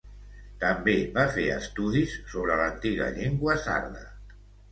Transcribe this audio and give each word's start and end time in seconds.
També 0.61 0.95
va 1.17 1.25
fer 1.35 1.43
estudis 1.57 2.15
sobre 2.33 2.57
l'antiga 2.63 3.11
llengua 3.21 3.59
sarda. 3.67 4.05